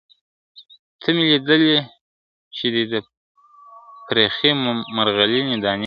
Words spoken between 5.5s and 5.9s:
دانې!.